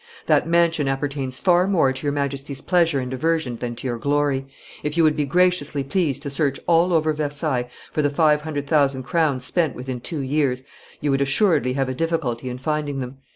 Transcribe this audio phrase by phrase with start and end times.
[0.25, 4.47] That mansion appertains far more to your Majesty's pleasure and diversion than to your glory;
[4.81, 8.65] if you would be graciously pleased to search all over Versailles for the five hundred
[8.65, 10.63] thousand crowns spent within two years,
[11.01, 13.19] you would assuredly have a difficulty in finding them.